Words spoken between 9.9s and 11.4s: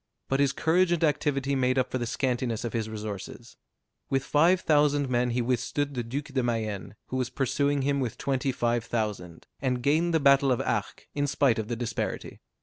the battle of Arques, in